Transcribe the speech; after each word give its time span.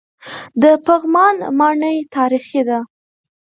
د 0.61 0.63
پغمان 0.85 1.35
ماڼۍ 1.59 1.97
تاریخي 2.15 2.61
ده 2.69 2.79